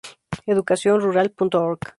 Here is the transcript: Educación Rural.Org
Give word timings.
Educación 0.51 0.99
Rural.Org 0.99 1.81